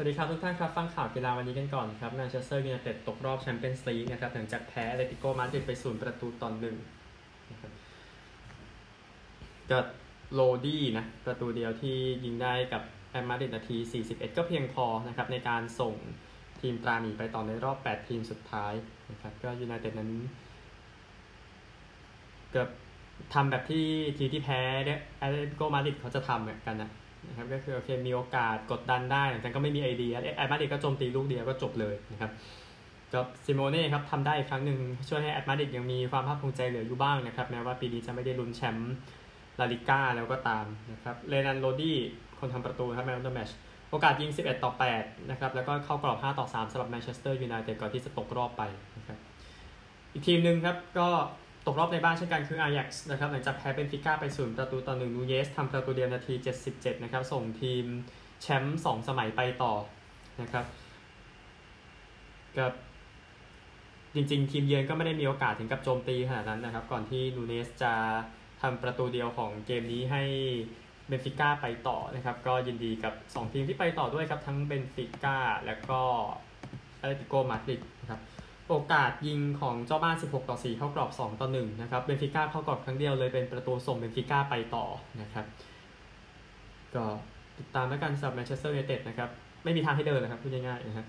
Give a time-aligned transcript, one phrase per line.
[0.00, 6.76] สวัสดีครับทุกท่านครับ ฟังข่าวกีฬาวันนี้กันก่อนครับแมนเชสเตอร์ยูไนเต็ดตกรอบแชมเปี้ยนส์ลีกนะครับหลังจากแพ้แอตเลติโกมาดริดไปศูนย์ประตูต่อหนึ่ง
[7.50, 7.72] นะครับ
[9.70, 9.78] ก็
[10.34, 13.76] โลดี้นะประตูเดียวที่ยิงได้กับแอตมาดริดนาที
[14.08, 15.94] 41 ก็เพียงพอนะครับในการส่ง
[16.60, 18.72] ทีมตราหมีไปต่อในรอบ 8 ทีมสุดท้าย
[19.10, 20.10] นะครับก็ยูไนเต็ดนั้น
[22.50, 22.68] เกือบ
[23.34, 23.86] ทำแบบที่
[24.18, 26.92] ทีมที่แพ้เนี่ยแอตเลติโกมาดริดเขาจะทำกันนะ
[27.26, 32.30] นะครับก็คือโอเคมีโอกาสกดดันได้แต่ก็ไม่มีไอเดียแอตมาดริดก็โจมตีลูกเดียวก็จบเลยนะครับ
[33.14, 38.94] กับซิโมเน่ครับทำได้อีกครั้งหนึ่งช่วยให้แอตมาดริดยังมีความภาคภูมิใจเหลืออยู่บ้างนะครับแม้ว่าปีนี้จะไม่ได้ลุ้นแชมป์
[39.60, 41.98] ลาลิก้าแล้วก็ตามนะครับเรนันโลดี้
[42.38, 43.50] คนทำประตูครับ man of the match
[43.90, 48.62] โอกาสยิง 11 ต่อ 8 นะครับ แล้วก็เข้ากรอบ 5 ต่อ 3สำหรับแมนเชสเตอร์ยูไนเต็ดก่อนที่จะตกรอบไป
[48.96, 49.18] นะครับ
[50.12, 51.08] อีกทีมหนึ่งครับก็
[51.72, 56.34] ตกรอบในบ้านเช่นกันคืออายักซ์นะครับหลังจากแพ้เบนฟิก้าไปศูนย์ประตูต่อหนึ่งนูเนสทำประตูเดียวนาที
[56.70, 57.84] 77 นะครับ ส่งทีม
[58.42, 59.72] แชมป์2สมัยไปต่อ
[60.40, 60.64] นะครับ
[62.58, 62.72] กับ
[64.14, 67.94] จริงๆ ทีมเยือนก็ไม่ได้มีโอกาสถึงกับโจมตีขนาดนั้นนะครับ ก่อนที่นูเนสจะ
[68.62, 70.22] ทำประตูเดียวของเกมนี้ให้
[71.08, 76.00] เบนฟิก้าไปต่อนะครับ ก็ยินดีกับ 2 ทีมที่ไปต่อด้วยครับ ทั้งเบนฟิก้าและก็
[76.98, 78.20] แอตเลติโกมาดริดนะครับ
[78.68, 84.84] โอกาสยิงของเจ้าบ้าน 16 ต่อ 4 เข้ากรอบ 2 ต่อ 1 นะครับ เบนฟิก้าเข้ากรอบครั้งเดียวเลยเป็นประตูส่งเบนฟิก้าไปต่อ
[85.20, 85.46] นะครับ
[86.94, 87.04] ก็
[87.58, 89.28] ติดตามแล้วกันสำหรับแมนเชสเตอร์ยูไนเต็ดนะครับ
[89.64, 91.06] ไม่มีทางให้เดินเลยครับพูดง่ายๆนะครับ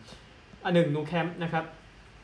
[0.65, 1.65] อันหนึ่งนูแคมป์นะครับ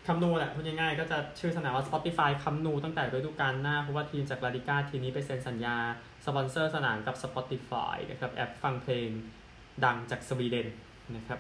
[0.08, 5.76] คัมนูแหละพูดง่ายๆก็จะชื่อสนามว่า Spotify คัมนูตั้งแต่ฤดูกาลหน้า เพราะว่าทีมจากลาลิก้าทีมนี้ไปเซ็นสัญญา
[6.26, 9.10] สปอนเซอร์สนามกับ Spotify นะครับแอปฟังเพลง
[9.86, 10.68] ดังจากสวีเดน
[11.16, 11.40] นะครับ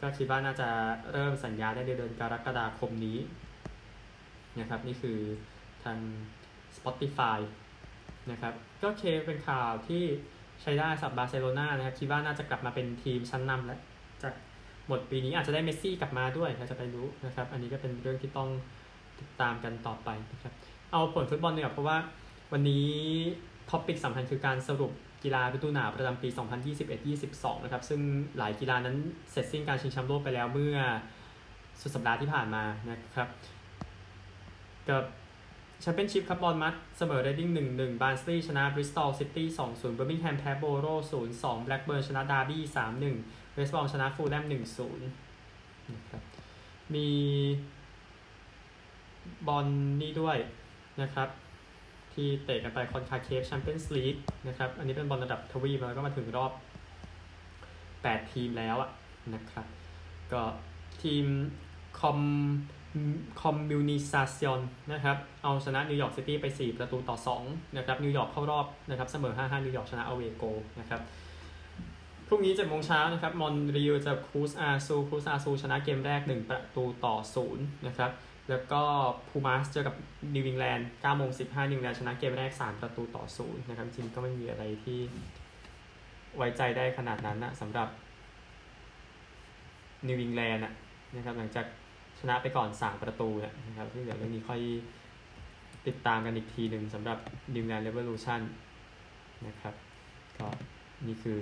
[0.00, 0.68] ก็คิดว่าน่าจะ
[1.12, 3.18] เริ่มสัญญาได้ในเดือนกรกฎาคมนี้
[4.60, 5.18] นะครับนี่คือ
[5.84, 5.98] ทาง
[6.76, 7.38] Spotify
[8.30, 10.02] นะครับก็โอเคเป็นข่าวที่
[10.62, 13.80] ใช้ได้สำหรับบาร์เซโลนานะครับคิดว่าน่าจะกลับมาเป็นทีมชั้นนำแล้ว
[14.22, 14.34] จาก
[14.88, 18.48] หมดปีนี้อาจจะได้เมสซี่กลับมาด้วยใครจะไปรู้นะครับอันนี้ก็เป็นเรื่องที่ต้อง
[19.20, 20.52] ติดตามกันต่อไปนะครับ
[20.92, 21.96] เอาผลฟุตบอลเนี่ยเพราะว่า
[22.52, 22.88] วันนี้
[23.70, 24.92] topic สำคัญคือการสรุป
[25.24, 26.28] กีฬาฤดูหนาวประจำปี
[26.96, 28.00] 2021-22 นะครับ ซึ่ง
[28.38, 28.96] หลายกีฬานั้น
[29.30, 30.76] เสร็จสิ้นการชิงแชมป์โลกไปแล้วเมื่อ
[31.80, 33.28] สุดสัปดาห์ที่ผ่านมานะครับ
[34.88, 35.04] กับ
[35.80, 40.86] แชมเปี้ยนชิพครับบอร์นมัธเสมอเรดดิ้ง1-1บาร์นสลีย์ชนะบริสตอลซิตี้2-0เบอร์มิงแฮมแพ้โบโร
[41.30, 42.62] 0-2แบล็กเบิร์นชนะดาร์บี้
[43.08, 44.94] 3-1เวสต์บรอมชนะฟูลแลม1-0
[45.94, 46.22] นะครับ
[46.94, 47.08] มี
[49.48, 49.66] บอล
[50.00, 50.36] นี่ด้วย
[51.02, 51.28] นะครับ
[52.16, 54.16] ที่เตะกันไปคอนคาเคฟแชมเปี้ยนส์ลีก
[54.48, 56.52] นะครับ อันนี้เป็นบอลระดับทวีปแล้วก็มาถึงรอบ
[57.66, 58.90] 8 ทีมแล้วอะ
[59.34, 59.66] นะครับ
[60.32, 60.42] ก็
[61.02, 61.24] ทีม
[62.00, 62.18] คอม
[63.42, 64.60] คอมมิวนิซาเซียน
[64.92, 67.16] นะครับ เอาชนะนิวยอร์กซิตี้ไป 4 ประตูต่อ
[67.46, 70.44] 2 นะครับ นิวยอร์กเข้ารอบนะครับ เสมอ 5-5 นิวยอร์กชนะอเวโก
[70.80, 71.00] นะครับ
[72.28, 77.16] พรุ่งนี้7โมงเช้านะครับ มอนรีวจะครูสอาซูครูสอาซูชนะเกมแรก 1 ประตูต่อ
[77.50, 78.10] 0 นะครับ
[78.50, 78.82] แล้วก็
[79.28, 79.94] พูมาสเจอกับ
[80.34, 84.98] นิวอิงแลนด์9โมง15นิวอิงแลนด์ชนะเกมแรก 3 ประตูต่อ0นะครับจริงก็ไม่มีอะไรที่
[86.36, 87.88] ไว้ใจได้ขนาดนั้นนะสำหรับ
[90.08, 90.64] นิวอิงแลนด์
[91.16, 91.66] นะครับหลังจาก
[92.18, 93.28] ชนะไปก่อน 3 ประตู
[93.66, 94.60] นะครับที่เหลือเรื่องนี้ค่อย
[95.86, 97.18] ติดตามกันอีกทีหนึ่งสำหรับ
[97.54, 98.40] New Zealand Revolution
[99.46, 99.74] นะครับ
[100.38, 100.48] ก็
[101.06, 101.40] นี่คือ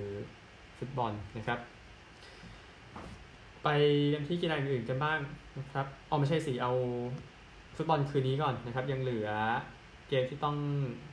[0.78, 1.58] ฟุตบอลนะครับ
[3.64, 3.68] ไป
[4.14, 5.18] กันที่กีฬาอื่นๆกันบ้าง
[5.58, 6.72] นะครับเอาไม่ใช่สิเอา
[7.76, 9.30] ฟุตบอลคืนนี้ก่อนนะครับ ยังเหลือ
[10.08, 10.56] เกมที่ต้อง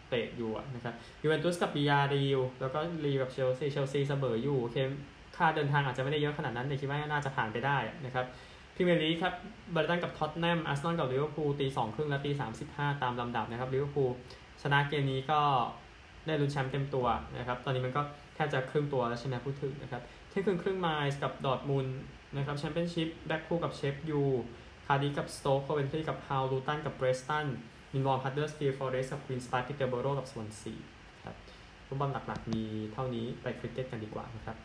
[0.09, 4.77] เตะอยู่นะครับยูเวนตุสกับบียาร์เรอัลแล้วก็ลีลกับเชลซีเชลซีเสมออยู่โอเค
[5.37, 8.25] ค่าเดินทางอาจจะไม่ได้เยอะขนาดนั้นแต่คิดว่าน่าจะผ่านไปได้นะครับ
[8.75, 14.11] พรีเมียร์ลีกครับไบรท์ตันกับท็อตแนมอาร์เซนอลกับลิเวอร์พูลตีสองครึ่งและตีสามสิบห้าตามลำดับนะครับลิเวอร์พูล
[14.61, 15.41] ชนะเกมนี้ก็
[16.27, 17.07] ได้ลุ้นแชมป์เต็มตัว
[17.37, 18.01] นะครับ ตอนนี้มันก็
[18.35, 21.87] แทบจะครึ่งตัวแล้วใช่ไหมพูดถึงนะครับเที่ยงคืนครึ่งไมนซ์กับดอร์ทมุนด์
[22.37, 24.21] นะครับแชมเปี้ยนชิพแบล็คพูลกับเชฟยู
[24.85, 27.47] คาร์ดีกับสโต๊กโคเวนทรีกับฮัลล์ลูตันกับเพรสตัน
[27.93, 30.73] มิลล์วอลล์ฮัดเดอร์สฟิลด์ฟอเรสต์กับควีนสปาร์คปีเตอร์โบโรกับสวอนซี
[31.25, 31.35] ครับ
[31.87, 32.63] ฟุตบอลหลักๆ มี
[32.93, 34.57] เท่านี้ไปคริกเก็ตกันดีกว่านะครับ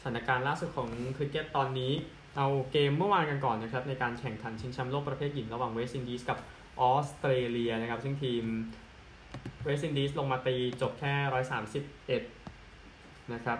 [0.00, 1.92] สถานการณ์ล่าสุดของคริกเก็ตตอนนี้
[2.36, 6.38] เอาเกมเมื่อวานกันก่อนนะครับในการแข่งขันชิงแชมป์โลกประเภทหญิงระหว่างเวสต์อินดีสกับ
[6.80, 8.44] ออสเตรเลียนะครับ ซึ่งทีม
[9.64, 11.14] เวสต์อินดีสลงมาตีจบแค่
[12.24, 13.58] 131 นะครับ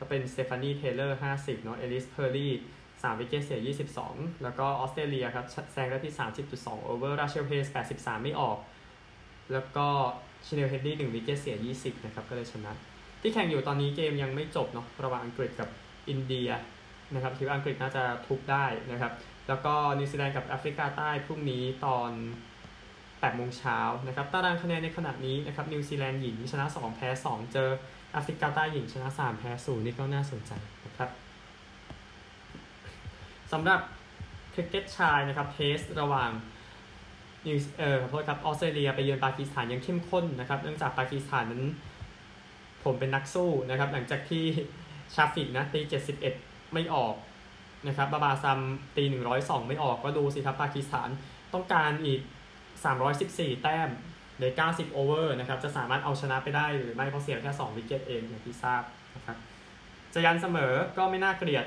[0.00, 2.52] ก็เป็นสเตฟานีเทเลอร์50เนาะเอลิสเพอร์รี่
[2.86, 3.60] 3 wicket เสีย
[4.04, 6.14] 22 แล้วก็ออสเตรเลียครับแซงได้ที่
[6.48, 7.66] 30.2 over ราเชลเฮย์นส์
[7.96, 8.58] 83 ไม่ออก
[9.52, 9.86] แล้วก็
[10.46, 12.72] ชินเนลเฮนรี1 wicket เสีย 20 นะครับ ก็เลยชนะ
[13.20, 15.68] ที่แข่งอยู่ตอนนี้เกมยังไม่จบเนาะระหว่างอังกฤษกับ
[16.08, 16.48] อินเดีย
[17.14, 19.12] นะครับคิดว่าอังกฤษน่าจะทุบได้นะครับ
[19.48, 22.10] แล้วก็นิวซีแลนด์กับแอฟริกาใต้พรุ่งนี้ตอน
[22.70, 27.70] 8โมงเช้านะครับตารางคะแนนในขณะนี้นะครับนิวซีแลนด์หญิงชนะ 2 แพ้ 2 เจอ
[28.12, 30.52] แอฟริกาใต้หญิงชนะ 3 แพ้0นี่ก็น่าสนใจ
[30.86, 31.10] นะครับ
[33.52, 33.80] สำหรับ
[34.54, 36.30] คริกเก็ตชายนะครับ Test ระหว่าง
[37.46, 41.64] นิวเอ่อขอโทษครับออสเตรเลียไปเยือนปากีสถานยังเข้มข้นนะครับ เนื่องจากปากีสถานนั้น
[42.84, 44.44] ผมเป็นนักสู้นะครับ หลังจากที่
[45.14, 45.80] ชาฟิกนะตี
[46.26, 47.14] 71 ไม่ออก
[47.86, 48.60] นะครับบาบาอาซัม
[48.96, 49.04] ตี
[49.36, 51.08] 102 ไม่ออกก็ดูสิครับปากีสถาน
[51.54, 52.20] ต้องการอีก
[52.92, 53.88] 314 แต้ม
[54.40, 58.82] ใน90 over นะครับ จะสามารถเอาชนะไปได้หรือไม่เพราะเสียแค่ 2 wicket เองอย่างที่ทราบ
[59.16, 59.36] นะครับ
[60.14, 61.64] จะยันเสมอก็ไม่น่าเกลียด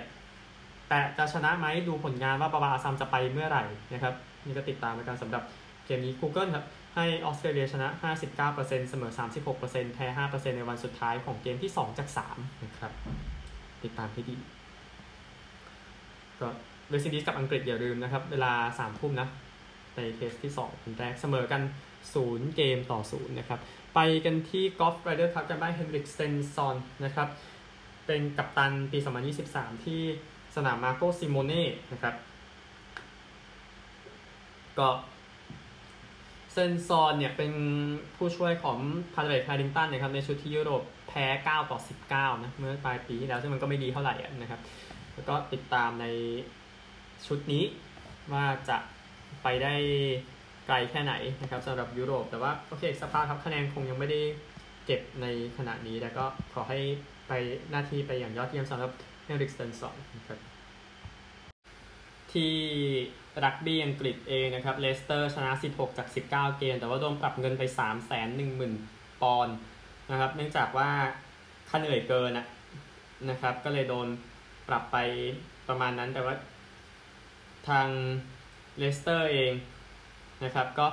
[0.90, 4.14] แต่จะชนะไหมดูผลงานว่าบาบาอาซัมจะไปเมื่อไหร่นะครับ
[4.46, 5.44] นี่ก็ติดตามกันสำหรับ
[5.86, 6.66] เกมนี้ Google ครับ
[6.96, 7.88] ให้ออสเตรเลียชนะ
[8.40, 9.12] 59%เสมอ
[9.54, 12.92] 36%แพ้ 5%ในวันสุดท้ายของเกมที่ 2 จาก 3 นะครับ
[13.84, 14.36] ติดตามให้ดี
[16.40, 16.50] ก็
[16.90, 19.28] เวสต์อินดีสกับอังกฤษอย่าลืมนะครับ เวลา3ทุ่มนะ
[19.96, 21.62] ใน test ที่ 2 เป็นแรกเสมอกัน
[22.12, 23.60] 0 เกมต่อ 0 นะครับ
[23.96, 27.28] ไปกันที่กอล์ฟไรเดอร์คัพกันบ้างเฮนริกสเตนซอนนะครับ
[28.06, 28.98] เป็นกัปตันปี
[29.42, 30.02] 2023 ที่
[30.56, 32.16] สนามมาร์โกซิโมเน่นะครับ
[34.80, 34.90] ก็ส
[36.52, 37.54] เตนซอนเนี่ยเป็น
[38.16, 38.78] ผู้ช่วยของ
[39.14, 41.80] แพดเดร็กแฮร์ริงตันนะครับในชุดที่ยุโรปแพ้ 9 ต่อ
[42.12, 44.62] 19 นะ เมื่อปลายปีที่แล้วซึ่งมันก็ไม่ดีเท่าไหร่นะครับ
[45.14, 46.06] แล้วก็ติดตามใน
[47.28, 47.64] ชุดนี้
[48.34, 48.78] ว่าจะ
[49.44, 49.76] ไปได้
[50.68, 54.22] ไกลแค่ไหนนะครับสำหรับยุโรป แต่ว่าโอเคสภาพครับคะแนนคงยังไม่ได้
[54.86, 55.26] เก็บใน
[55.58, 56.80] ขณะนี้แต่ก็ขอให้
[57.28, 57.32] ไป
[57.72, 58.92] หน้าที่ไปอย่างยอดเยี่ยมสำหรับ
[59.24, 60.40] เฮนริกสเตนซอนนะครับ
[62.32, 62.56] ที่
[63.44, 69.56] รักบี้อังกฤษเองนะครับเลสเตอร์ชนะ 16 จาก 19 เกม แต่ว่าโดนปรับเงินไป 3 1 0 0 0 0 ปอนด์
[70.12, 70.90] นะครับ เนื่องจากว่า
[71.70, 72.32] ค่าเหนื่อยเกิน
[73.30, 74.08] นะครับ ก็เลยโดน
[74.68, 74.98] ปรับไป
[75.68, 76.36] ประมาณนั้นแต่ว่า
[77.70, 77.88] ทาง
[78.78, 79.52] เลสเตอร์เอง
[80.46, 80.88] นะครับ ก็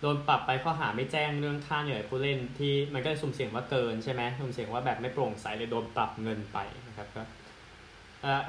[0.00, 6.58] โดนปรับไปข้อหาไม่แจ้งเรื่องค่าเหนื่อยผู้เล่นที่มันก็สุ่มเสี่ยงว่าเกินใช่ไหมสุ่มเสี่ยงว่าแบบไม่โปร่งใสเลยโดนปรับเงินไป
[6.88, 7.22] นะครับก็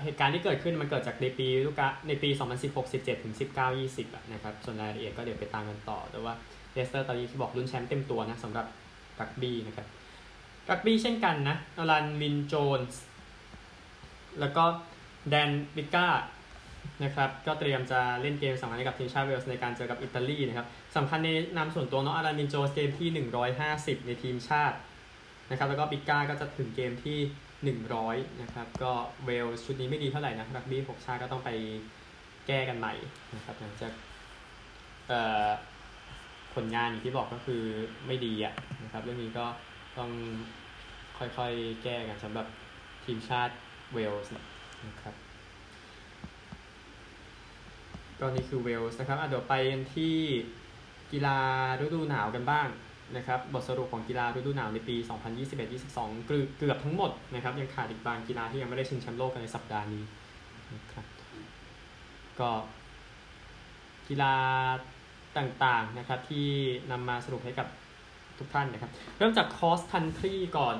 [0.03, 2.29] เหตุการณ์ที่เกิดขึ้นมันเกิดจากในปีลูกะในปี
[2.61, 6.33] 2016 17ถึง19 20นะครับส่วนรายละเอียดก็เดี๋ยวไปตามกันต่อ แต่ว่า
[6.73, 8.65] เลสเตอร์ตอนนี้ที่บอกลุ้นแชมป์เต็มตัวนะสำหรับ
[9.19, 9.87] รักบี้นะครับ
[10.69, 13.01] รักบี้เช่นกันนะอลันวินโจนส์
[14.39, 14.63] แล้วก็
[15.29, 16.07] แดนบิก้า
[17.03, 23.09] นะครับก็เตรียมจะเล่นเกมสำคัญกับทีมชาติเวลส์ในการเจอกับอิตาลีนะครับสำคัญในนามส่วนตัวเนาะอลันวินโจนส์เกมที่
[23.63, 24.77] 150 ในทีมชาติ
[25.49, 27.19] นะครับแล้วก็บิก้าก็จะถึงเกมที่
[27.95, 28.91] 100นะครับก็
[29.25, 31.49] เวลส์ชุดนี้ไม่ดีเท่าไหร่นะรักบี้6ชาติก็ต้องไป
[32.47, 32.93] แก้กันใหม่
[33.35, 33.93] นะครับหลังจาก
[36.53, 37.63] ผลงานอย่างที่บอกก็คือ
[38.07, 38.53] ไม่ดีอะ
[38.83, 39.45] นะครับเรื่องนี้ก็
[39.97, 40.09] ต้อง
[41.17, 42.47] ค่อยๆแก้กันสำหรับ
[43.05, 43.53] ทีมชาติ
[43.93, 44.31] เวลส์
[44.87, 45.15] นะครับ
[48.19, 49.53] ก็นี่คือเวลส์นะครับเดี๋ยวไป
[49.95, 50.15] ที่
[51.11, 51.37] กีฬา
[51.81, 52.67] ฤดูหนาวกันบ้าง
[53.15, 54.95] นะครับ บทสรุปของกีฬาฤดูหนาวในปี
[55.61, 56.27] 2021-22
[56.57, 60.03] เกือบทั้งหมดนะครับ ยังขาดอีกบางกีฬาที่ยังไม่ได้ชิงแชมป์โลกกันในสัปดาห์นี้
[60.75, 61.05] นะครับ
[62.39, 62.51] ก็
[64.07, 64.35] กีฬา
[65.37, 66.47] ต่างๆนะครับที่
[66.91, 67.67] นำมาสรุปให้กับ
[68.39, 70.77] ทุกท่านนะครับ เริ่มจากคอสคันทรีก่อน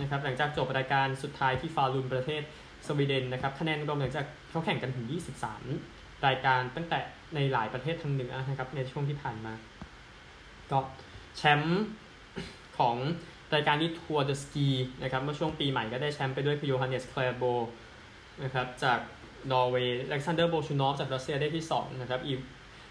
[0.00, 2.42] นะครับ หลังจากจบรายการสุดท้ายที่ฟาลุนประเทศ
[2.86, 6.98] สวีเดนนะครับ คะแนนรวมหลังจากเขาแข่งกันถึง 23 รายการตั้งแต่
[7.34, 9.52] ในหลายประเทศทางเหนือนะครับ ในช่วงที่ผ่านมา
[10.70, 10.78] ก็
[11.36, 11.82] แชมป์
[12.78, 12.96] ของ
[13.54, 14.68] รายการนี้ทัวร์เดอะสกี
[15.02, 17.42] นะครับเมื่อช่วงปีใหม่ก็ได้แชมป์ไปด้วยคือโยฮันเนสเคลโบ
[18.42, 18.98] นะครับจาก
[19.52, 22.34] นอร์เวย์อเล็กซานเดอร์โบลชูนอฟจากรัสเซียได้ที่ 2 นะครับอี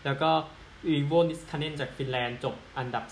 [0.05, 0.29] แล้วก็
[0.87, 3.05] อีโวนิสคาเนนจากฟินแลนด์จบอันดับ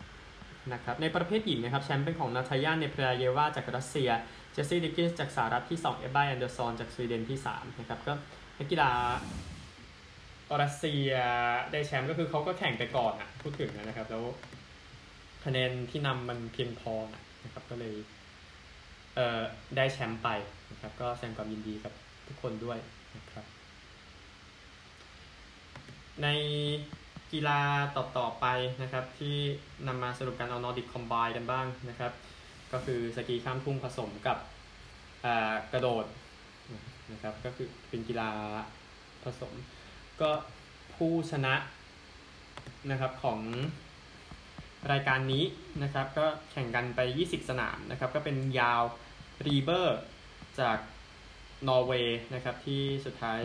[0.00, 4.10] 3 นะครับ ในประเภทหญิงนะครับ แชมป์เป็นของนาทาเลียเนเพรียเยวาจากรัสเซีย
[4.52, 8.12] เจสซี่ดิกกินส์จากสหรัฐที่ 2 เอบ้าแอนเดอร์ซอนจากสวีเดนที่ 3 นะครับ ก็
[8.58, 8.90] นักกีฬา
[10.62, 11.12] รัสเซีย
[11.72, 14.24] ได้แชมป์ก็คือเขาก็แข่งไปก่อนอะพูดถึงนะครับ แล้ว
[15.44, 16.94] คะแนนที่นำมันเพียงพอ
[17.44, 17.94] นะครับ ก็เลย
[19.14, 19.40] เอ่อ
[19.76, 20.28] ได้แชมป์ไป
[20.70, 21.92] นะครับ ก็แสดงความยินดีกับ
[22.26, 22.78] ทุกคนด้วย
[23.16, 23.44] นะครับ
[26.22, 26.28] ใน
[27.32, 27.60] กีฬา
[27.96, 28.46] ต่อๆไป
[28.82, 29.36] นะครับ ที่
[29.88, 32.12] นำมาสรุปกันเอานอร์ดิกคอมไบกันบ้างนะครับ
[32.72, 34.38] ก็คือสกีข้ามทุ่งผสมกับ
[35.72, 36.04] กระโดด
[37.12, 38.30] นะครับก็คือเป็นกีฬา
[39.22, 39.54] ผสม
[40.20, 40.30] ก็
[40.94, 41.54] ผู้ชนะ
[42.90, 43.40] นะครับของ
[44.92, 45.44] รายการนี้
[45.82, 48.82] นะครับก็แข่งกันไป 20 สนามนะครับก็เป็นยาร์ล
[49.46, 50.00] รีเบอร์
[50.60, 50.78] จาก
[51.68, 53.40] นอร์เวย์นะครับที่สุดท้าย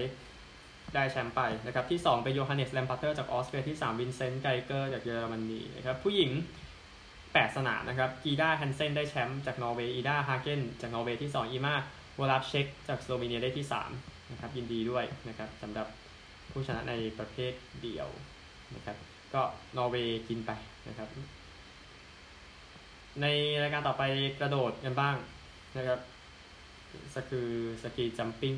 [0.95, 6.31] ได้แชมป์ไปนะครับที่ 2 เป็นโยฮันเนสแลมปาเตอร์จากออสเตรียที่ 3 วินเซนต์ไกเกอร์จากเยอรมนีนะครับผู้หญิง
[6.93, 11.75] 8 สนามนะครับกีดาฮันเซนได้แชมป์จากนอร์เวย์อีดาฮาเกนจากนอร์เวย์ที่ 2 เอมา
[12.19, 13.65] วอลาฟเช็กจากสโลวีเนียได้ที่
[13.97, 15.87] 3นะครับยินดีด้วยนะครับสำหรับ
[16.51, 18.09] ผู้ชนะในประเภทเดี่ยว
[18.75, 18.97] นะครับ
[19.33, 19.41] ก็
[19.77, 20.51] นอร์เวย์กินไป
[20.87, 21.07] นะครับ
[23.21, 23.25] ใน
[23.63, 24.03] รายการต่อไป
[24.39, 25.15] กระโดดกันบ้าง
[25.77, 25.99] นะครับ
[27.13, 27.49] สคือ
[27.83, 28.53] สกีจัมปิ้ง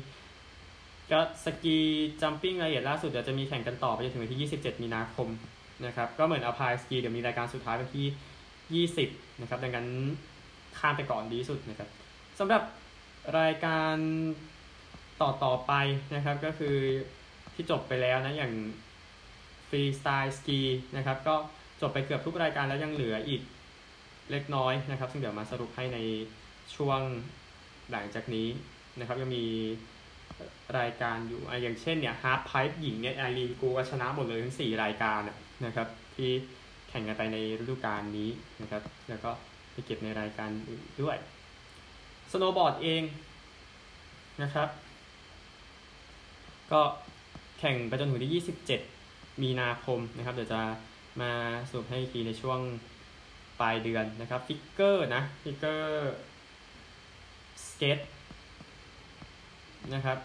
[1.12, 1.78] ก็สกี
[2.22, 5.28] จัมปิ้งรายละเอียดล่าสุดเดี๋ยวจะมีแข่งกันต่อไปจนถึงวันที่ 27 มีนาคม
[5.86, 9.86] นะครับก็เหมือนอพายสกีเดี๋ยวมีรายการสุดท้ายวันที่ 20 นะครับดังนั้น
[10.78, 11.88] ข้ามไปก่อนดีสุดนะครับ
[12.38, 12.62] สำหรับ
[13.38, 13.96] รายการ
[15.20, 15.72] ต่อต่อไป
[16.14, 16.76] นะครับก็คือ
[17.54, 18.52] ที่จบไปแล้วนะอย่าง
[19.68, 20.60] freestyle ski
[20.96, 21.34] นะครับก็
[21.80, 23.42] จบไปเกือบทุกรายการแล้วยังเหลืออีก
[24.30, 25.98] เล็กน้อยนะครับ ซึ่งเดี๋ยวมาสรุปให้ใน
[26.76, 27.00] ช่วง
[27.90, 28.48] หลังจากนี้
[28.98, 29.46] นะครับยังมี
[30.78, 35.20] รายการอยู่อย่างเช่นเนี่ย halfpipe หญิงเนี่ยไอลีนกูชนะหมดเลยทั้ง 4 รายการ
[35.66, 36.30] นะครับที่
[36.88, 38.30] แข่งกันไปในฤดูกาลนี้
[38.62, 39.30] นะครับ แล้วก็
[39.72, 41.16] ไปเก็บในรายการอื่นด้วย
[42.36, 43.02] สโนบอร์ดเอง
[44.42, 44.68] นะครับ
[46.72, 46.82] ก็
[47.58, 48.42] แข่งไปจนถึงที่
[48.96, 50.62] 27 มีนาคมนะครับ เดี๋ยวจะ
[51.20, 51.32] มา
[51.68, 52.60] สรุปให้ทีในช่วง
[53.60, 57.98] ปลายเดือนนะครับ figure นะ figure skate
[59.94, 60.18] นะครับ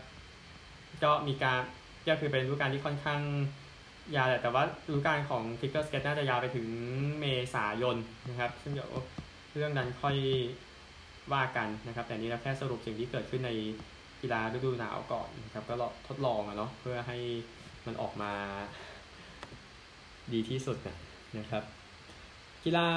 [1.03, 1.61] ก็มีการ
[2.07, 3.21] ก็คือเป็นฤดูกาลที่ค่อนข้าง
[4.15, 6.67] ยาวแหละแต่ว่าฤดูกาลของ figure skate น่าจะยาวไปถึง
[7.19, 7.95] เมษายน
[8.29, 8.91] นะครับ ซึ่งเดี๋ยว
[9.53, 10.15] เรื่องนั้นค่อย
[11.33, 13.51] ว่ากันนะครับ แต่นี้เราแค่สรุปสิ่งที่เกิดขึ้นใน
[14.21, 15.75] กีฬาฤดูหนาวก่อนนะครับ ก็
[16.07, 17.17] ทดลองอะเนาะเพื่อให้
[17.85, 18.31] มันออกมา
[20.33, 20.77] ดีที่สุด
[21.37, 21.63] นะครับ
[22.63, 22.87] กีฬา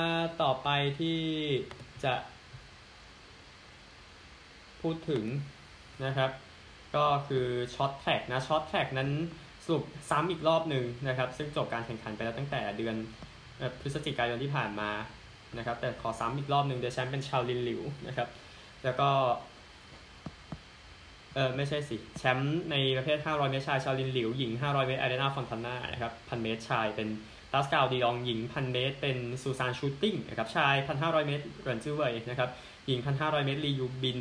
[0.42, 0.68] ต่อไป
[1.00, 1.18] ที่
[2.04, 2.14] จะ
[4.80, 5.24] พูดถึง
[6.04, 6.30] นะครับ
[6.96, 9.10] ก็คือ short track นะ short track นั้น
[9.64, 12.96] สรุปซ้ำอีกรอบหนึ่งนะครับ ซึ่งจบการแข่งขันไปแล้วตั้งแต่เดือน
[13.80, 14.90] พฤศจิกายนที่ผ่านมา
[15.58, 18.28] นะครับแต่ขอซ้ำอีกรอบหนึ่งเดชแชมป์เป็นเชาลินหลิวนะครับ
[18.84, 19.08] แล้วก็
[21.34, 27.08] เออไม่ใช่สิ แชมป์ในประเภท 500 เมตรชายเชาลินหลิว หญิง 500 เมตรอาริอันนาฟอนทาน่านะครับพันเมตรชายเป็น
[27.52, 32.50] ปาสกาลดิอองหญิงพันเมตร เป็นซูซานชูลติ้งนะครับชาย 1,500 เมตรเรนจื่อเวยนะครับ
[32.86, 34.20] หญิง 1,500 เมตรลียูบิน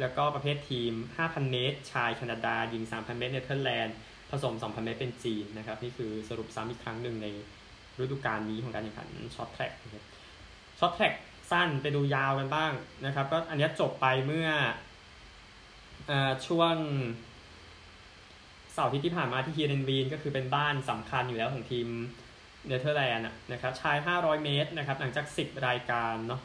[0.00, 3.96] แล้วก็ประเภททีม 5,000 เมตร ชายแคนาดา หญิง 3,000 เมตรเนเธอร์แลนด์
[4.30, 7.26] ผสม 2,000 เมตรเป็นจีนนะครับนี่คือสรุปซ้ำอีกครั้งหนึ่งใน
[8.00, 10.04] ฤดูกาลนี้ของการแข่งขัน short track นะครับ
[10.80, 11.12] short track
[11.50, 12.72] สั้นไปดูยาวกันบ้าง
[13.06, 14.48] นะครับ ก็อันนี้จบไปเมื่อ
[16.10, 16.12] อ
[16.46, 16.74] ช่วง
[18.72, 21.88] เสาร์ที่ที่ผ่านมาที่ฮีเรนวีนก็คือเป็นบ้านสำคัญอยู่แล้วของทีม
[22.66, 26.40] เนเธอร์แลนด์นะครับชาย 500 เมตรนะครับ หลังจาก 10 รายการเนาะ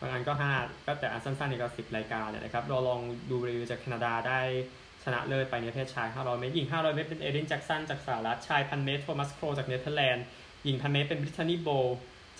[0.00, 3.00] บางอันก็ 5 ก็แต่อันสั้นๆนี่ก็ 10 รายการเนี่ยนะครับลอรองต์
[3.30, 4.40] ดูเบรยจากแคนาดาได้
[5.04, 10.24] ชนะเลิศไปในเภทชาย 500 เมตรหญิง 500 เมตรเป็นเอรินแจ็กสันจากสหรัฐชายพันเมตรโทมัสโครลจากเนเธอร์แลนด์
[10.64, 11.68] หญิงพันเมตรเป็นบริตทานีโบว์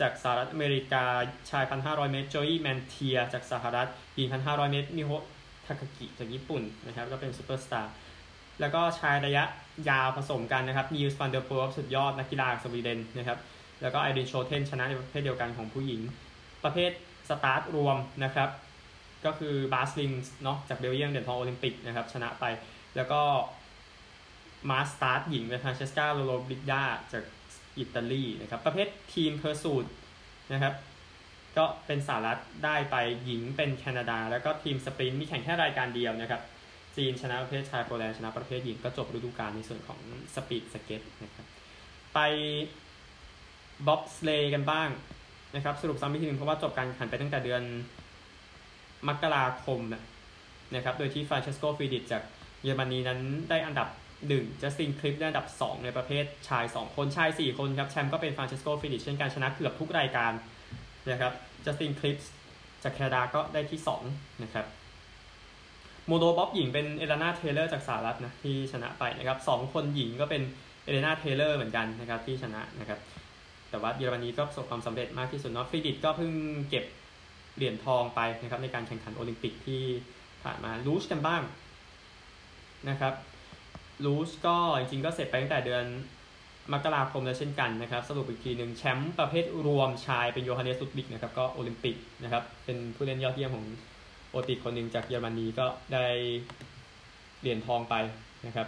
[0.00, 1.04] จากสหรัฐอเมริกา
[1.50, 5.10] ชาย 1,500 เมตรโจอี้แมนเทียจากสหรัฐหญิง 1,500 เมตรมิโฮ
[5.66, 7.94] ทาคากิจากญี่ปุ่นนะครับก็เป็นซูเปอร์สตาร์
[8.60, 9.44] แล้วก็ชายระยะ
[9.88, 13.38] ยาวผสมกันนะครับนีลส์ฟานเดอร์พูลสุดยอดนักกีฬาสวีเดนนะครับ
[13.82, 16.00] แล้วก็ไอรีนสเคาเทนชนะในประเภทเดียวกันของผู้หญิง
[16.64, 16.90] ประเภท
[17.28, 18.48] สตาร์ทรวมนะครับ
[19.24, 20.10] ก็คือบาร์ตสวิงส์
[20.44, 22.44] เนาะจากเบลเยียมเหรียญทองโอลิมปิกนะครับชนะไป
[22.96, 23.20] แล้วก็
[24.70, 26.82] mass start หญิงเป็นฟรานเชสกาโลโลบริดา
[27.12, 27.24] จาก
[27.80, 29.84] อิตาลีนะครับประเภท team pursuit
[30.52, 30.74] นะครับ
[31.56, 36.42] ก็เป็นสหรัฐได้ไปหญิงเป็นแคนาดา แล้วก็ team sprint มีแข่งแค่รายการเดียวนะครับ
[36.96, 40.00] จีนชนะประเภทชายโปแลนด์ชนะประเภทหญิงก็จบฤดูกาลในส่วนของ
[40.34, 41.46] สปีดสเก็ตนะครับ
[42.14, 42.18] ไป
[43.86, 44.88] บ๊อบสเลย์กันบ้าง
[45.54, 47.62] นะครับสรุปซ้ำอีกทีนึงเพราะว่าจบการแข่งขันไปตั้งแต่เดือน
[49.08, 49.80] มกราคม
[50.74, 52.22] นะครับโดยที่ฟรานเชสโกฟรีดริชจาก
[52.62, 53.20] เยอรมนีนั้น
[53.50, 53.88] ได้อันดับ
[54.28, 60.32] หนึ่งจัสตินคลิปได้อันดับ 2 ในประเภทชาย 2 คนชาย 4 คนครับ แชมป์ก็เป็นฟรานเชสโกฟรีดริชเช่นกันชนะเกือบทุกรายการ
[61.10, 61.32] นะครับ
[61.64, 62.16] จัสตินคลิป
[62.82, 64.66] จากแคนาดาก็ได้ที่ 2 นะครับ
[66.06, 70.42] โมโนบ๊อบหญิงเป็นเอเลนาเทเลอร์จากสหรัฐนะที่ชนะไปนะครับสองคนหญิงก็เป็น
[70.84, 72.98] เอเลนาเทเลอร์เหมือนกันนะครับที่ชนะนะครับ
[73.70, 76.32] แต่ว่าเยอรมนีก็ประสบความสำเร็จมากที่สุดเนาะฟรีดริชก็เพิ่ง
[76.70, 76.84] เก็บ
[77.56, 79.82] เหรียญทองไปนะครับในการแข่งขันโอลิมปิกที่
[80.42, 81.42] ผ่านมาลูชกันบ้าง
[82.88, 83.14] นะครับ
[84.04, 85.84] ลูชก็จริงๆก็เสร็จไปตั้งแต่เดือน
[86.72, 93.66] มกราคมแล้วเช่นกันนะครับ สรุปอีกทีหนึ่งแชมป์ประเภทรวมชายเป็นโยฮันเนสลุดวิกนะครับก็โอลิมปิกนะครับ เป็นผู้เล่นยอดเยี่ยมของ
[94.30, 96.06] โอติคนหนึ่งจากเยอรมนีก็ได้
[97.40, 97.94] เหรียญทองไป
[98.46, 98.66] นะครับ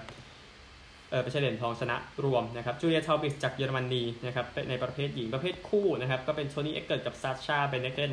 [1.10, 8.12] เออไม่ใช่เหรียญทองชนะรวมนะครับจูเลียเทาบิตซ์จากเยอรมนีนะครับในประเภทหญิงประเภทคู่นะครับ ก็เป็นโทนี่เอ็กเกิร์ตกับซาชาเบเนเกน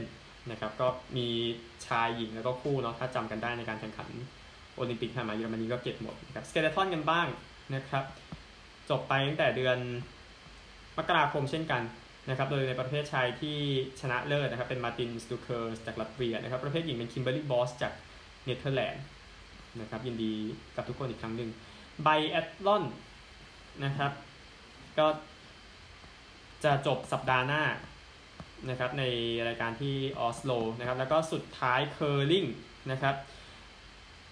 [0.52, 1.28] นะครับก็มี
[1.86, 4.10] ชายหญิงแล้วก็คู่เนาะถ้าจำกันได้ในการแข่งขัน
[4.80, 7.28] โอลิมปิกผ่านมาเยอรมนีก็เก็บหมดนะครับสเกเลทอนกันบ้าง
[7.76, 8.04] นะครับ
[8.90, 9.78] จบไปตั้งแต่เดือน
[10.98, 11.82] มกราคมเช่นกัน
[12.30, 13.58] นะครับ โดยในประเภทชายที่
[14.02, 17.94] ชนะเลิศนะครับ เป็นมาร์ตินส์ดูเคอร์สจากลัตเวียนะครับ ประเภทหญิงเป็นคิมเบอร์รี่บอสจาก
[18.46, 19.04] เนเธอร์แลนด์
[19.80, 20.34] นะครับยินดี
[20.76, 21.50] กับทุกคนอีกครั้งหนึ่ง
[22.04, 22.84] ไบแอตลอน
[23.84, 24.12] นะครับ
[24.98, 25.08] ก็
[26.64, 27.64] จะจบสัปดาห์หน้า
[28.70, 29.04] นะครับใน
[29.48, 32.46] รายการที่ออสโลนะครับ แล้วก็สุดท้ายเคอร์ลิง
[32.92, 33.16] นะครับ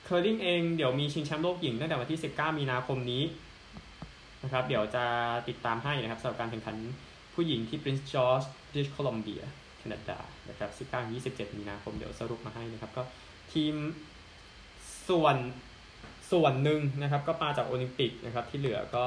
[0.09, 3.23] เคอร์ลิงเองเดี๋ยวมีชิงแชมป์โลกหญิงตั้งแต่วันที่ 19 มีนาคมนี้
[4.43, 5.05] นะครับ เดี๋ยวจะ
[5.47, 6.75] ติดตามให้นะครับสำหรับการแข่งขัน
[7.33, 9.43] ผู้หญิงที่ Prince George British Columbia
[9.77, 13.03] แคนาดานะครับ 19 27 มีนาคมเดี๋ยวสรุปมาให้นะครับ ก็
[13.53, 13.75] ทีม
[15.09, 15.35] ส่วน
[16.31, 19.05] ส่วนหนึ่งนะครับ ก็มาจากโอลิมปิกนะครับ ที่เหลือก็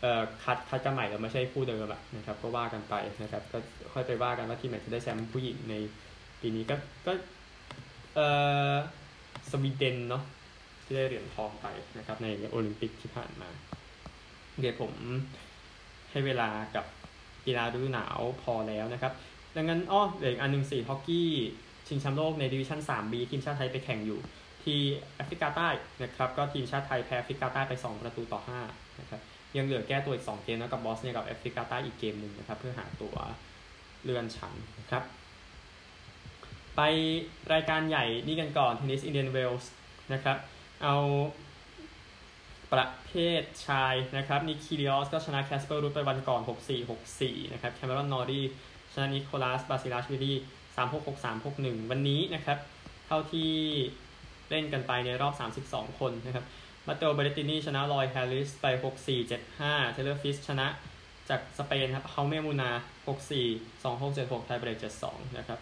[0.00, 3.58] เอ่อคัดคัดกันใหม่แล้วไม่ใช่คู่เดิมอะนะครับ ก็ว่ากันไปนะครับ ก็
[3.92, 5.74] ค่อยไปว่ากันว่าทีมไหนจะได้แชมป์ผู้หญิงใน
[6.40, 6.76] ปีนี้ก็
[7.06, 7.12] ก็
[8.14, 8.26] เอ่
[8.72, 8.74] อ
[9.50, 10.24] สวีเดนเนาะ
[10.84, 11.66] ที่ได้เหรียญทองไป
[11.98, 13.48] นะครับในโอลิมปิกที่ผ่านมา
[14.60, 14.92] เดี๋ยวผม
[16.10, 16.84] ให้เวลากับ
[17.46, 19.12] กีฬาฤดูหนาวพอแล้วนะครับ
[19.56, 21.30] ดังนั้นอ้อเหลืออีกอันหนึ่งคือฮอกกี้
[21.86, 24.20] ชิงแชมป์โลกในดิวิชั่น 3B ทีมชาติไทยไปแข่งอยู่
[24.64, 24.78] ที่
[25.16, 25.68] แอฟริกาใต้
[26.02, 29.20] นะครับก็ทีมชาติไทยแพ้แอฟริกาใต้ไป 2 ประตูต่อ5นะครับ
[29.56, 33.14] ยังเหลือแก้ตัวอีก 2 เกมนะกับบอสเนียกับแอฟริกาใต้อีกเกมหนึ่งนะครับเพื่อหาตัว
[34.04, 35.02] เลื่อนชั้นนะครับ
[36.76, 36.80] ไป
[37.52, 39.70] รายการใหญ่นี่กันก่อนเทนนิสอินเดียนเวลส์
[40.12, 40.36] นะครับ
[40.82, 40.96] เอา
[42.72, 46.90] ประเภทชายนะครับนิคิริออสก็ชนะแคสเปอร์รูทไปวันก่อน 6-4
[47.20, 48.40] 6-4 นะครับแคมเมรอนนอรี
[48.92, 50.32] ชนะนิโคลัสบาซิลาชวิลี
[50.76, 52.58] 3-6 6-3 6-1 วันนี้นะครับ
[53.06, 53.52] เท่าที่
[54.50, 55.34] เล่นกันไปในรอบ
[55.68, 56.44] 32 คนนะครับ
[56.86, 58.66] มาเตโอเบรตินีชนะลอยด์แฮร์ริสไป
[59.06, 59.18] 6-4
[59.50, 60.66] 7-5 เทเลอร์ฟริตซ์ชนะ
[61.28, 62.70] จากสเปนครับเฮาเมมูนาร์
[63.06, 65.60] 6-4 2-6 7-6 ไทเบรก7-2 นะครับ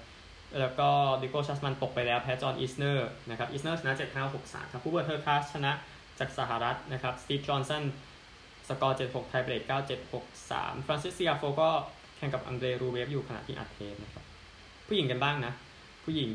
[0.61, 0.89] แล้วก็
[1.23, 5.73] ดิเอโก้ชวาร์ตซ์มันตกไปแล้วแพ้จอห์นอิสเนอร์นะครับอิสเนอร์ชนะ7-5 6-3ครับฮูเบิร์ตเฮอร์คาสชนะ
[6.19, 7.85] จากสหรัฐนะครับสตีฟจอห์นสัน
[8.69, 11.71] สกอร์7-6ไทเบรก9-7 6-3ฟรานเซสเทียโฟก็
[12.17, 14.25] แข่งกับอังเดรรูเบลฟอยู่ขณะที่อัดเทปนะครับ
[14.87, 15.53] ผู้หญิงกันบ้างนะ
[16.05, 16.33] ผู้หญิง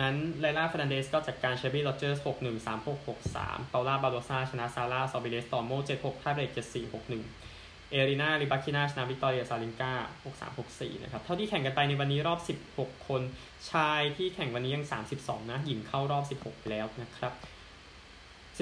[0.00, 7.51] นั้นเลล่าเฟอร์นันเดสก็จัดการเชลบี้โรเจอร์ส6-1 3-6 6-3เปาล่าบาโดซาชนะซาร่าซอร์ริเบสตอร์โม7-6ไทเบรก7-4 6-1
[7.92, 9.92] เอรินาริบาคินาชนะวิกตอเรียอซาเรนกา
[10.24, 12.40] 6-3 6-4 นะครับ เท่าที่แข่งกันไปในวันนี้รอบ
[12.74, 13.22] 16 คน
[13.70, 14.86] ชายที่แข่งวันนี้ยัง
[15.18, 17.32] 32 นะ หญิงเข้ารอบ 16 แล้วนะครับ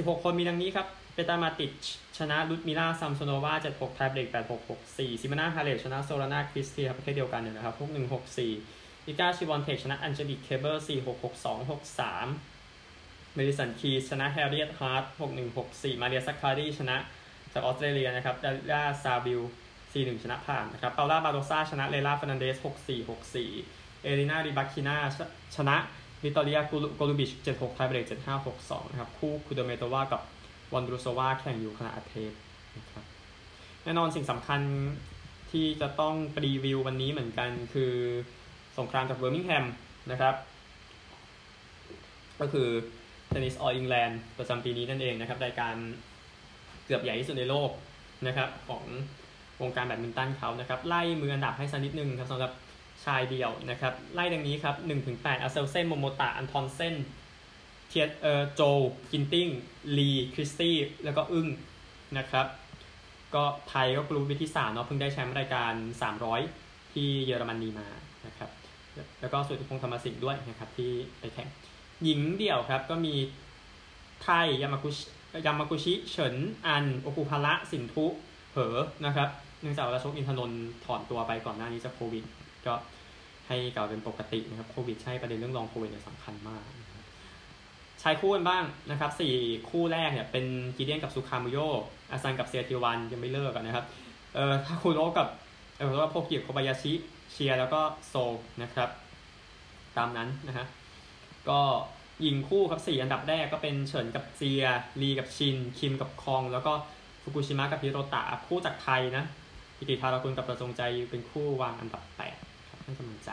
[0.07, 1.87] 16 คนมีดังนี้ครับ เปตรามาติช
[2.19, 10.77] ชนะลุดมิล่าซัมโซโนวา7-6ไทเบรก8-6 6-4 ซิโมนาฮาเลปชนะโซรานาเคิร์สเตียประเภทเดียวกันเนี่ยนะครับ6-1 6-4อิก้าชิวอนเทคชนะอันเจลิกเคอร์เบอร์
[11.07, 16.97] 4-6 6-2 6-3 เมดิสันคีส์ชนะแฮร์เรียตดาร์ท6-1 6-4 มาเรียซักคารีชนะ
[17.53, 19.41] จากออสเตรเลียนะครับดาริาซาบิล
[19.83, 23.09] 4-1 ชนะผ่านนะครับเปาล่าบาโดซาชนะเลล่าฟ e นันเดส 6-4
[23.49, 24.97] 6-4 เอรินาริบาคิน่า
[25.57, 25.77] ชนะ
[26.23, 26.59] วิกตอเรีย
[26.97, 30.21] โกลูบิช 7-6ไทเบรก7-5 6-2 นะครับ คู่คูเดอร์เมโตวากับ
[30.75, 32.33] วอนดรูโซวาแข่งอยู่ขณะอัดเทป
[32.79, 33.05] นะครับ
[33.85, 34.61] แน่นอนสิ่งสำคัญ
[35.51, 37.93] ที่จะต้องรีวิววันนี้เหมือนกันคือ
[38.79, 39.67] สงครามจากเบอร์มิงแฮม
[40.11, 40.35] นะครับ
[42.41, 42.69] ก็คือ
[43.29, 45.75] เทนนิสออลอิงแลนด์ประจำปีนี้นั่นเองนะครับรายการ
[46.91, 47.71] เกือบใหญ่ที่สุดในโลก
[48.27, 48.85] นะครับของ
[49.61, 52.53] วงการแบดมินตันเขานะครับไล่มืออันดับให้สักนิดนึงครับสำหรับ
[53.05, 56.95] ชายเดียวนะครับไล่ดังนี้ครับ1ถึง8อเซลเซนโมโมตะอันทอนเซนโจว
[57.89, 58.63] เทียนเฉิน
[59.13, 59.49] กินติ้ง
[59.97, 61.49] ลีคริสตี้แล้วก็อึ้ง
[62.19, 62.47] นะครับ
[63.35, 65.73] ก็ไทยก็กุลวุฒิที่3เนาะเพิ่งได้แชมป์รายการ
[66.33, 67.89] 300 ที่เยอรมนีมา
[68.27, 68.51] นะครับ
[69.21, 71.49] แล้วก็สิทธิคมน์ธรรมศิลป์ด้วยนะครับที่ไปแข่ง
[72.05, 73.15] หญิงเดี่ยวครับก็มี
[74.23, 74.97] ไทยยามากุช
[75.47, 76.35] ยามากุชิเฉิน
[76.67, 78.07] อันโอคุฮาระสินธุ
[78.53, 79.29] เหอนะครับ
[79.61, 82.25] เนื่องจากว่ารัชนกอินทนนท์ถอนตัวไปก่อนหน้านี้จากโควิด
[82.67, 82.75] ก็
[83.49, 86.63] ให้กล่าวเป็นปกตินะครับโควิดใช่ประเด็นเรื่องรองโควิดเนี่ยสำคัญมาก
[88.03, 89.35] ชายคู่กันบ้างนะครับสี่
[89.71, 90.45] คู่แรกเนี่ยเป็น
[90.77, 91.59] กิเดียนกับซูคามุลโย
[92.11, 93.87] อาซันกับเซเตียวันยังไม่เลิกกันนะครับ
[94.35, 95.29] เอ่อถ้าคูโรกับ
[95.79, 96.93] เออว่าโพกิโคบายาชิ
[97.33, 98.15] เชียแล้วก็โซ
[98.63, 98.89] นะครับ
[99.97, 100.67] ตามนั้นนะฮะ
[101.49, 101.61] ก็
[102.25, 104.65] ยิงคู่ครับสี่อันดับแรกก็เป็นเฉินกับเซีย
[105.01, 106.73] ลีกับชิน คิมกับคอง แล้วก็
[107.23, 109.25] ฟุกุชิมะกับฮิโรตะคู่จากไทยนะ
[109.79, 112.37] พิติธาราคุณกับประจงใจเป็นคู่วางอันดับแปด
[112.69, 113.31] ครับให้กำลังใจ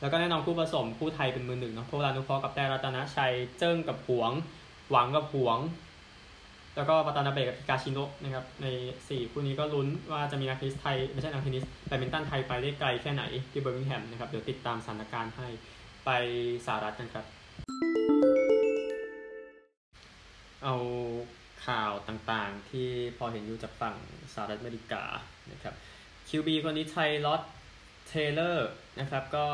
[0.00, 4.32] แล้วก็แน่นอนคู่ผสมคู่ไทยเป็นมือหนึ่งเนาะพวกรานุเคราะห์กับแต่รัตนชัยเจิ้งกับหวง
[4.90, 5.58] หวังกับหวง
[6.76, 8.66] แล้วก็วาตานาเบกับฮิกาชิโนะนะครับใน
[9.08, 15.48] สี่คู่นี้ก็ลุ้นว่าจะมีนักเทนนิสไทยไม่ใช่นักเทนนิสแบดมินตันไทยไปได้ไกลแค่ไหนที่เบอร์มิงแฮมนะครับเดี๋ยวติดตามสถานการณ์ให้
[16.04, 16.10] ไป
[16.66, 18.09] สหรัฐกันครับ
[20.64, 20.74] เอา
[21.66, 23.96] ข่าวต่างๆ ที่พอเห็นอยู่จากฝั่ง
[24.32, 25.04] สหรัฐอเมริกา
[25.52, 25.74] นะครับ
[26.28, 26.96] QB คนนี้ไท
[27.26, 27.42] ร็อด
[28.06, 28.70] เทเลอร์
[29.00, 29.46] นะครับก็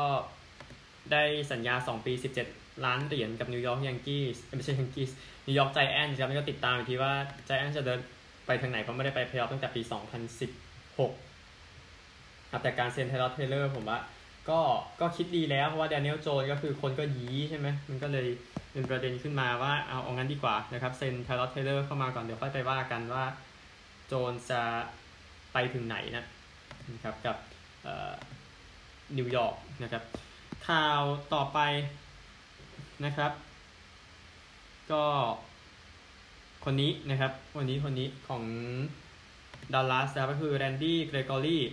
[1.11, 2.13] ได้สัญญา 2 ปี
[2.49, 5.05] 17 ล้านเหรียญกับนิวยอร์กยังกี้ไม่ใช่ยังกี้
[5.45, 7.13] นิวยอร์กไจแอนท์ครับนี่ก็ติดตามอีกทีว่า
[7.45, 7.99] ไจแอนท์จะเดิน
[8.45, 9.81] ไปทางไหนเพราะไม่ได้ไปเพลย์ออฟตั้งแต่ปี
[10.75, 13.99] 2016ครับแต่การเซ็นไทรอดเทย์เลอร์ผมว่า
[14.49, 14.61] ก็
[14.99, 18.27] ก็คิดดีแล้วเพราะว่าแดเนียลโจนส์ก็คือคนก็ยี้ใช่ไหมมันก็เลย
[18.71, 23.25] เป็นประเด็นขึ้นมาว่าเอาเอางั้นดีกว่านะครับเซ็นไทรอดเทย์เลอร์เข้ามาก่อนเดี๋ยวค่อยไปว่ากันว่า
[24.07, 24.61] โจนส์จะ
[25.53, 26.25] ไปถึงไหนนะ
[26.93, 27.37] นะครับกับ
[29.17, 30.03] นิวยอร์กนะครับ
[30.67, 31.01] ข่าว
[31.33, 31.59] ต่อไป
[33.05, 33.31] นะครับ
[34.91, 35.03] ก็
[36.65, 38.43] คนนี้นะครับวันนี้คนนี้ของ
[39.73, 41.63] ดัลลัสก็คือแรนดี้เกรกอรี่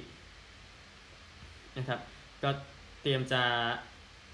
[1.78, 2.00] นะครับ
[2.44, 2.50] ก็
[3.02, 3.42] เตรียมจะ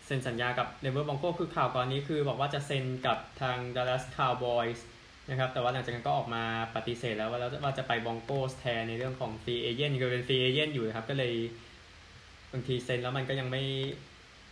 [0.07, 4.87] เซ็นสัญญากับเดนเวอร์บรองโกส์คือข่าวก่อนนี้คือบอกว่าจะเซ็นกับทางดัลลัสคาวบอยส์
[5.31, 6.45] นะครับ แต่ว่าหลังจากนั้นก็ออกมา
[6.77, 11.33] ปฏิเสธแล้วว่าว่าจะไปบรองโกส์แทนในเรื่องของ free agent ก็เป็น free agent อยู่ครับ ก็เลย
[12.53, 13.63] บางทีเซ็นแล้วมันก็ยังไม่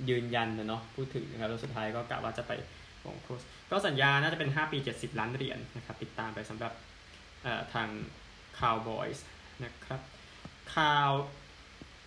[0.08, 2.52] ยืนยันนะเนาะพูดถึงนะครับแล้วสุดท้ายก็กะว่าจะไป
[3.04, 6.72] บรองโกส์ก็สัญญาน่าจะเป็น 5 ปี 70 ล้านเหรียญนะครับ ติดตามไปสำหรับ
[7.74, 7.88] ทาง
[8.58, 9.24] คาวบอยส์
[9.64, 10.00] นะครับ
[10.74, 11.10] ข่าว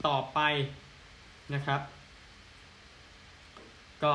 [0.07, 0.39] ต่อไป
[1.55, 1.81] นะครับ
[4.03, 4.13] ก็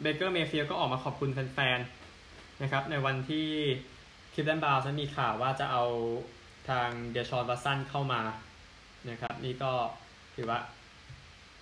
[0.00, 3.48] เบเกอร์เมย์ฟีลด์ก็ออกมาขอบคุณแฟนๆนะครับ ในวันที่
[4.32, 5.84] คลีฟแลนด์บราวน์สมีข่าวว่าจะเอา
[6.68, 8.22] ทางเดชอนวัสันเข้ามา
[9.10, 9.72] นะครับ นี่ก็
[10.34, 10.58] ถือว่า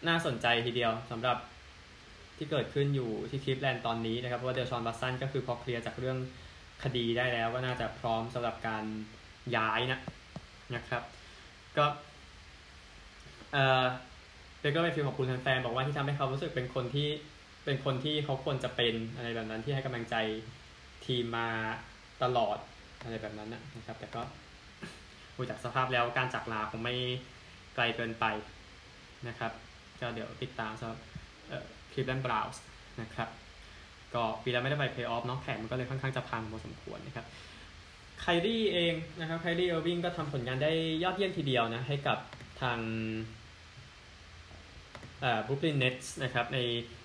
[0.09, 1.37] น่าสนใจทีเดียวสำหรับ
[2.37, 6.19] ที่เกิดขึ้นอยู่ที่คลิปแลนด์ตอนนี้นะครับเพราะว่าเดชอนวัสันก็คือพอเคลียร์จากเรื่อง
[6.83, 8.85] คดีได้แล้วก็น่าจะพร้อมสำหรับการ
[9.57, 10.01] ย้ายนะ
[10.75, 11.03] นะครับ
[11.77, 11.87] ก็
[13.53, 13.85] เอ่อ
[14.61, 17.09] เบเกอร์ไปฟิลขอบคุณแฟนๆบอกว่าที่ทำให้เขารู้สึกเป็นคนที่
[17.65, 20.15] เป็นคนที่เขาควรจะเป็นอะไรแบบนั้นที่ให้กำลังใจ
[21.07, 21.49] ทีมมา
[22.23, 22.59] ตลอด
[23.03, 24.23] อะไรแบบนั้นนะครับ แต่ก็
[25.37, 26.95] ดูจากสภาพแล้วการจากลาคงไม่
[27.75, 28.25] ไกลเกินไป
[29.29, 29.53] นะครับ
[30.01, 30.99] ก็เดี๋ยวติดตามสำหรับ
[31.93, 32.63] คลีฟแลนด์บราวน์ส
[33.01, 33.29] นะครับ
[34.15, 37.27] ก็ปีแล้วไม่ได้ไปเพลย์ออฟเนาะแผนมันก็เลยค่อนข้างจะพังพอสมควรนะครับ
[38.21, 42.19] ไครี่เองนะครับไครี่เออร์วิงก็ทำผลงานได้ยอดเยี่ยมทีเดียวนะให้กับ
[42.61, 42.79] ทาง
[45.47, 46.59] บรูคลินเน็ตส์นะครับใน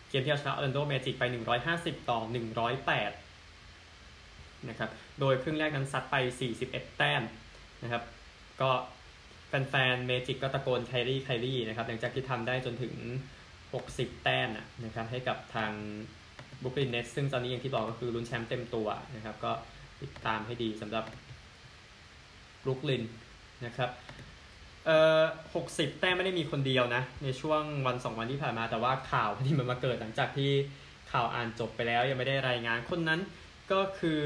[0.09, 1.23] เกมที่เอาชนะออร์แลนโดเมจิกไป
[1.67, 2.19] 150 ต่อ
[3.43, 6.15] 108 นะครับ โดยครึ่งแรกนั้นซัดไป
[6.57, 7.23] 41 แต้ม
[7.83, 8.03] นะครับ
[8.61, 8.69] ก็
[9.47, 12.93] แฟนๆเมจิกก็ตะโกนไครี่ไครี่นะครับหลังจากที่ทำได้จนถึง
[13.57, 14.49] 60 แต้ม
[14.85, 15.71] นะครับให้กับทาง
[16.63, 19.51] บรูคลินเน็ตส์ซึ่งตอนนี้อย่างที่บอกก็คือลุ้นแชมป์เต็มตัวนะครับ ก็
[20.01, 21.05] ติดตามให้ดีสำหรับ
[22.63, 23.03] บรูคลิน
[23.65, 23.89] นะครับ
[24.85, 25.23] เอ่อ
[25.55, 30.51] หกสิบแต้มไม่ได้มีคนเดียวนะ ในช่วงวันสองวันที่ผ่านมาแต่ว่าข่าวที่มันมาเกิดหลังจากที่
[31.11, 33.19] ข่าวอ่านจบไปแล้ว ยังไม่ได้รายงานคนนั้น
[33.71, 34.21] ก็คือ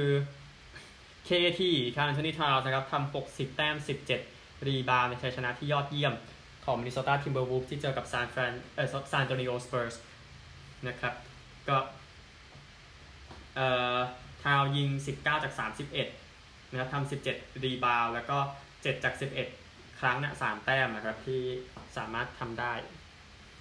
[1.28, 1.62] KT
[1.96, 4.22] คาร์ลแอนโทนี่ทาวน์สนะครับทำหกสิบแต้มสิบเจ็ด
[4.68, 6.14] rebound ในชัยชนะที่ยอดเยี่ยม
[6.66, 9.96] ของมินนิโซตาทิมเบอร์วูฟที่เจอกับซานฟรานเอ่อซานอันโตนิโอสเปอร์ส
[10.88, 11.14] นะครับ
[11.70, 11.78] ก็
[13.56, 13.98] เอ่อ
[14.44, 15.54] ทาวน์สยิง 19 จาก
[16.14, 18.38] 31นะครับทำ17 rebound แล้วก็
[18.72, 19.67] 7 จาก 11
[20.00, 21.42] ครั้งนะ3แต้มนะครับที่
[21.98, 22.74] สามารถทำได้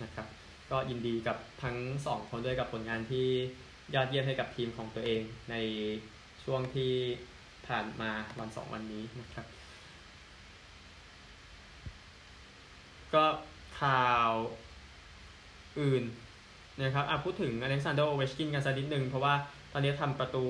[0.02, 0.26] นะครับ
[0.70, 3.28] ก็ยินดีกับทั้ง 2 คนด้วยกับผลงานที่
[3.94, 5.20] ยอดเยี่ยมให้กับทีมของตัวเอง
[5.50, 5.56] ใน
[6.44, 6.92] ช่วงที่
[7.66, 9.46] ผ่านมาวัน 2 วันนี้นะครับ
[13.14, 13.24] ก็
[13.80, 14.30] ข่าว
[15.80, 16.04] อื่น
[16.82, 19.34] นะครับพูดถึงอเล็กซานเดอร์โอเวชกินกันสักนิดนึง เพราะว่า
[19.72, 20.44] ตอนนี้ทำประตู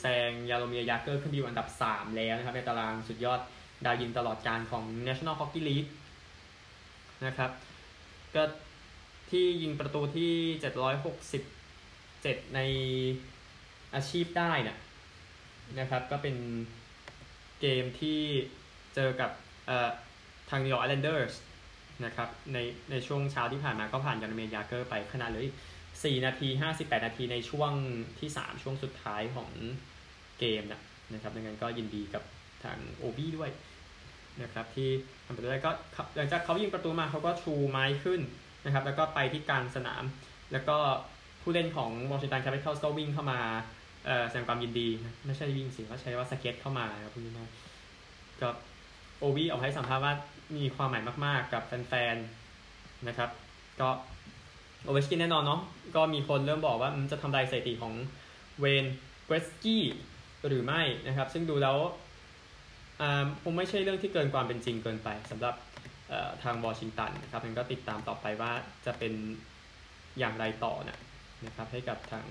[0.00, 3.40] แซงยาโรเมียร์ยาเกอร์ขึ้นไปอยู่อันดับ 3 แล้วนะครับ ในตารางสุดยอด
[3.84, 5.90] ดาวยิงตลอดกาลของ National Hockey League
[7.26, 7.50] นะครับ
[8.34, 8.42] ก็
[9.30, 10.32] ที่ยิงประตูที่
[11.58, 12.60] 767 ใน
[13.94, 14.76] อาชีพได้นะ
[15.80, 16.36] นะครับ ก็เป็น
[17.60, 18.20] เกมที่
[18.94, 19.30] เจอกับ
[20.50, 21.34] ทางนิวยอร์กไอแลนเดอร์ส
[22.04, 22.58] นะครับใน
[22.90, 25.48] ในช่วงเช้าที่ผ่านมาก็ผ่านยาโรเมียร์ยาเกอร์ไปขนาดเลย
[25.86, 27.72] 4นาที 58 นาทีในช่วง
[28.18, 29.50] ที่ 3 ช่วงสุดท้ายของ
[30.38, 30.80] เกมนะ
[31.12, 32.22] นะครับดังนั้นก็ยินดีกับ
[32.64, 33.50] ทางโอวี่ด้วย
[34.42, 34.88] นะครับที่
[35.26, 35.70] ทำประตูได้ก็
[36.16, 38.20] หลังจากเขายิงประตูมาเขาก็ชูไม้ขึ้น
[38.64, 40.02] นะครับแล้วก็ไปที่กลางสนาม
[40.52, 40.76] แล้วก็
[41.42, 43.40] ผู้เล่นของวอชิงตันแคปิตอลก็วิ่งเข้ามา
[44.28, 44.88] แสดงความยินดี
[45.26, 47.50] ไม่ใช่วิ่งสิเขาใช้ว่าสเก็ตเข้ามาครับพูดง่าย
[48.40, 48.48] ก็
[49.18, 50.14] โอวี่ออกให้สัมภาษณ์ว่า
[50.56, 53.30] มีความหมายมากๆกับแฟนๆนะครับ
[53.80, 53.88] ก็
[54.84, 55.60] โอเวชกินแน่นอนเนาะ
[55.96, 57.92] ก็มีคนเริ่มบอกว่ามันจะทำลายสถิติของ
[58.60, 58.84] เวย์น
[59.24, 59.84] เกรตซกี้
[60.46, 61.76] หรือไม่นะครับ ซึ่งดูแล้ว
[63.42, 65.54] คงไม่ใช่เรื่องที่เกินความเป็นจริงเกินไปสำหรับ
[66.44, 68.52] ทางวอชิงตันนะครับมันก็ติดตามต่อไปว่า
[68.86, 69.12] จะเป็น
[70.18, 70.98] อย่างไรต่อนะ
[71.46, 72.24] นะครับให้กับทาง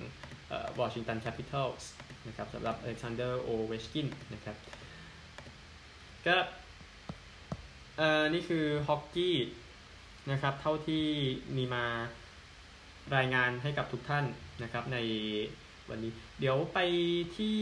[0.80, 1.90] วอชิงตันแคปิตอลส์
[2.28, 4.56] นะครับสำหรับอเล็กซานเดอร์โอเวชกินนะครับ
[6.28, 6.38] ก็
[8.34, 9.38] นี่คือฮอกกี้
[10.32, 11.06] นะครับเท่าที่
[11.58, 11.86] มีมา
[13.16, 14.26] รายงานให้กับทุกท่าน
[14.64, 14.98] นะครับใน
[15.90, 16.80] วันนี้เดี๋ยวไป
[17.38, 17.58] ที่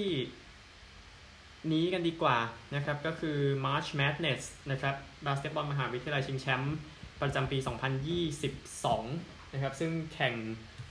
[1.73, 2.37] นี้กันดีกว่า
[2.75, 6.77] นะครับก็คือ March Madness นะครับบาสเกตบอลมหาวิทยาลัยชิงแชมป์
[7.21, 7.57] ประจำปี
[8.75, 10.33] 2022 นะครับ ซึ่งแข่ง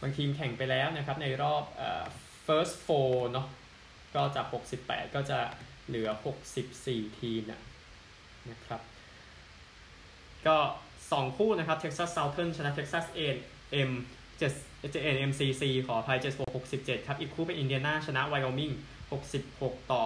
[0.03, 2.05] บางทีมแข่งไปแล้วนะครับ ในรอบเอ่อ
[2.47, 3.47] first four เนาะ
[4.15, 4.47] ก็จาก
[4.81, 5.39] 68 ก็จะ
[5.87, 6.09] เหลือ
[6.65, 7.43] 64 ทีม
[8.51, 8.81] นะครับ
[10.47, 10.57] ก็
[11.01, 13.91] 2 คู่นะครับ Texas Southern ชนะ Texas A&M
[14.41, 18.75] 7 A&M CC ขออภัย76 67 ครับ อีกคู่เป็นอินเดียนาชนะ Wyoming
[19.33, 20.05] 66 ต่อ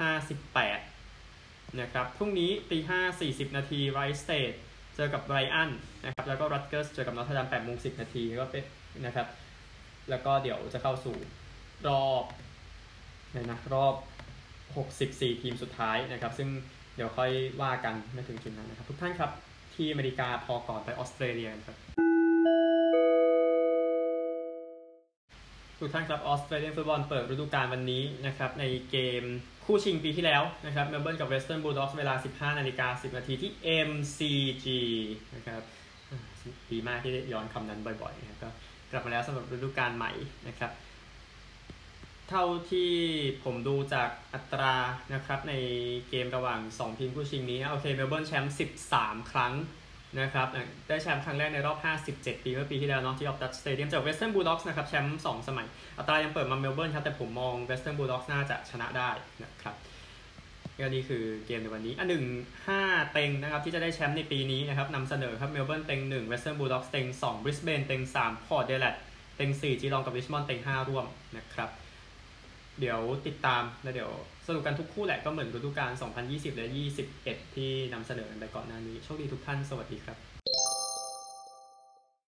[0.00, 4.56] 58 นะครับ พรุ่งนี้ตี5 40 นาที Wright State
[4.96, 5.70] เจอกับไรอัน
[6.04, 8.64] นะครับ แล้วก็ Rutgers เจอกับนอ r ท r ดัม8โมง10 นาทีก็เป็น
[9.06, 9.26] นะครับ
[10.10, 11.16] แล้วก็เดี๋ยวจะเข้าสู่
[11.88, 12.24] รอบ
[13.34, 13.94] นะนะรอบ
[14.68, 16.48] 64 ทีมสุดท้ายนะครับ ซึ่ง
[16.96, 17.30] เดี๋ยวค่อย
[17.62, 19.30] ว่ากันไม่ถึงจุดนั้นนะครับ ทุกท่านครับ
[19.74, 21.76] ที่อเมริกาพอก่อนไปออสเตรเลียกันครับ
[25.78, 29.24] ทุกท่านครับออสเตรเลียนฟุตบอลเปิดฤดูกาลวันนี้นะครับในเกม
[29.70, 33.50] คู่ชิงปีที่แล้วนะครับเมลเบิร์นกับเวสเทิร์นบูลด็อกสเวลา 15นาฬิกา10 นาทีที่
[33.88, 34.66] MCG
[35.34, 35.62] นะครับ
[36.70, 38.48] ดีมากที่ได้ย้อนคำนั้นบ่อยๆนะครับก็
[38.90, 40.12] กลับมาแล้วสำหรับฤดูกาลใหม่
[40.48, 40.70] นะครับ
[42.28, 42.90] เท่าที่
[43.44, 44.74] ผมดูจากอัตรา
[45.14, 45.54] นะครับใน
[46.08, 48.54] เกมระหว่าง 2 ทีมคู่ชิงนี้ โอเคเมลเบิร์นแชมป์
[48.92, 49.52] 13 ครั้ง
[50.18, 50.48] นะครับ
[50.88, 51.78] ได้แชมป์ครั้งแรกในรอบ
[52.10, 55.66] 57 ปีเมื่อปีที่แล้วเนาะที่ออปตัสสเตเดียมจากเวสเทิร์นบูลด็อกส์นะครับแชมป์2สมัย
[55.98, 59.10] อัตรายังเปิดมาเมลเบิร์นครับ แต่ผมมองเวสเทิร์นบูลด็อกส์น่าจะชนะได้
[59.42, 59.74] นะครับ
[60.78, 62.24] ก็นี่คือเกมในวันนี้ อันหนึ่ง
[62.68, 68.94] ห้าเต็งนะครับที่จะได้แชมป์ในปีนี้นะครับนำเสนอครับเมลเบิร์นเต็งหนึ่งเวสเทิร์นบูลด็อกส์เต็งสองบริสเบนเต็งสามพอร์ตแอดิเลด
[69.36, 71.70] เต็งสี่จีลองกับริชมอนด์เต็งห้าร่วมนะครับ
[72.80, 74.10] เดี๋ยวติดตามแล้วเดี๋ยว
[74.50, 75.92] สรุปกันทุกคู่แหละก็เหมือนฤดูกาล
[76.24, 76.66] 2020 และ
[77.10, 80.29] 21 ที่นำเสนอกันไปก่อนหน้านี้ โชคดีทุกท่าน สวัสดีครับ